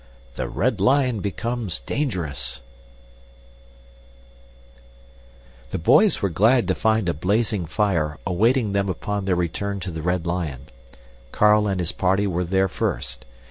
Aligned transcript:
The 0.33 0.49
Red 0.49 0.81
Lion 0.81 1.19
Becomes 1.19 1.79
Dangerous 1.81 2.61
The 5.69 5.77
boys 5.77 6.23
were 6.23 6.29
glad 6.29 6.67
to 6.69 6.73
find 6.73 7.07
a 7.07 7.13
blazing 7.13 7.67
fire 7.67 8.17
awaiting 8.25 8.71
them 8.71 8.89
upon 8.89 9.25
their 9.25 9.35
return 9.35 9.79
to 9.81 9.91
the 9.91 10.01
Red 10.01 10.25
Lion. 10.25 10.69
Carl 11.31 11.67
and 11.67 11.79
his 11.79 11.91
party 11.91 12.25
were 12.25 12.43
there 12.45 12.67
first. 12.67 13.25